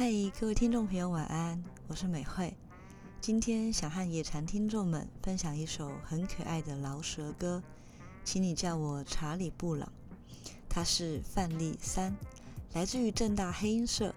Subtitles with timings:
[0.00, 0.10] 嗨，
[0.40, 2.56] 各位听众朋友，晚安，我是美惠。
[3.20, 7.62] 今天想和野禅听众们分享一首很可爱的饶舌歌，
[8.24, 9.92] 请你叫我查理布朗。
[10.70, 12.16] 他是范例三，
[12.72, 14.14] 来自于正大黑鹰社。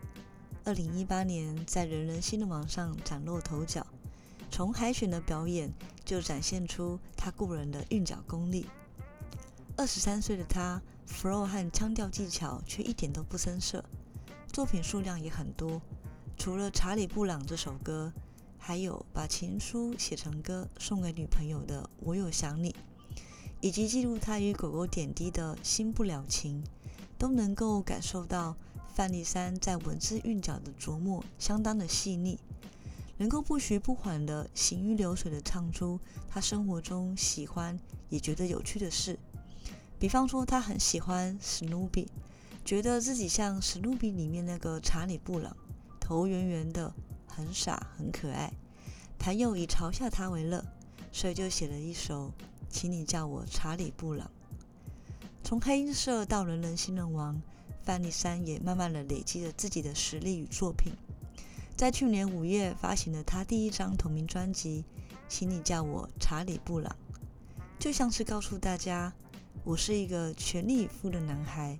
[0.63, 3.85] 二零一八年在人人新的网上崭露头角，
[4.49, 5.69] 从海选的表演
[6.05, 8.67] 就展现出他过人的韵脚功力。
[9.75, 13.83] 二十三岁的他，flow 和腔调技巧却一点都不生涩，
[14.53, 15.81] 作品数量也很多。
[16.37, 18.13] 除了《查理布朗》这首歌，
[18.59, 22.69] 还有把情书写成歌送给女朋友的《我有想你》，
[23.61, 26.63] 以及记录他与狗狗点滴的新不了情，
[27.17, 28.55] 都能够感受到
[28.93, 32.37] 范例三在文字韵脚的琢磨相当的细腻，
[33.17, 39.17] 能够不徐不缓的行云流水的唱出他生活中喜欢也觉得有趣的事。
[39.97, 42.07] 比方说，他很喜欢史努比，
[42.65, 45.55] 觉得自己像史努比里面那个查理布朗，
[45.99, 46.93] 头圆圆的，
[47.27, 48.53] 很傻很可爱。
[49.19, 50.63] 朋友以嘲笑他为乐，
[51.11, 52.27] 所以就写了一首
[52.69, 54.27] 《请你叫我查理布朗》。
[55.43, 57.41] 从黑音社到人人新人王，
[57.83, 60.93] 范例三也慢慢的累积了自己的实力与作品。
[61.75, 64.85] 在去年五月发行了他第一张同名专辑
[65.27, 66.95] 《请你叫我查理布朗》，
[67.77, 69.13] 就像是告诉大家。
[69.65, 71.79] 我是一个全力以赴的男孩，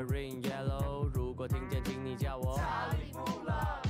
[0.00, 1.08] wearing yellow。
[1.12, 3.82] 如果听见，请你叫我查理布朗。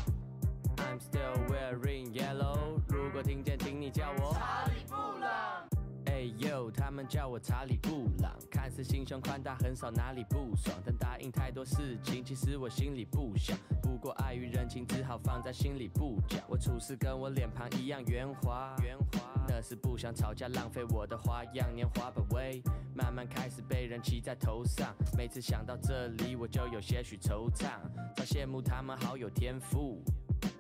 [0.77, 2.81] I'm still wearing yellow。
[2.89, 5.69] 如果听见，请你叫我查理布朗。
[6.07, 8.33] 哎呦，他们叫我查理布朗，
[8.71, 13.59] 看似心胸宽大，很少哪里不爽，但答应太多事情，其实我心里不想。
[13.83, 16.41] 不过碍于人情，只好放在心里不讲。
[16.49, 22.13] 我处事跟我脸庞一样圆滑，圆滑，那是不想吵架，浪费我的花样年华。
[22.13, 22.63] But way，
[22.95, 27.71] 慢慢开始被人骑在头上，每次想到这里，我就有些许惆怅，
[28.15, 30.01] 早羡慕他们好有天赋。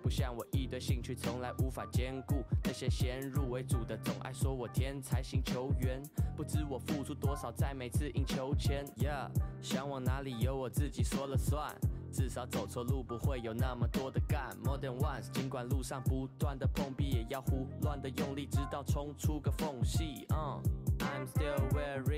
[0.03, 6.03] 不像我一堆兴趣从来无法兼顾，那些先入为主的总爱说我天才型球员，
[6.37, 8.85] 不知我付出多少在每次赢球前。
[8.97, 9.29] Yeah，
[9.61, 11.75] 想往哪里有我自己说了算，
[12.13, 14.57] 至少走错路不会有那么多的干。
[14.65, 20.27] More than once，尽管路上不断的碰壁，也要胡乱的用力，直到冲出个缝隙。
[20.31, 20.61] 嗯
[20.99, 22.01] ，I'm still weary。